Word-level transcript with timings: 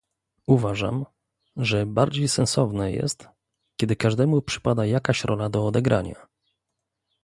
Uważam, 0.47 1.05
że 1.57 1.85
bardziej 1.85 2.27
sensowne 2.27 2.91
jest, 2.91 3.29
kiedy 3.77 3.95
każdemu 3.95 4.41
przypada 4.41 4.85
jakaś 4.85 5.23
rola 5.23 5.49
do 5.49 5.65
odegrania 5.67 6.27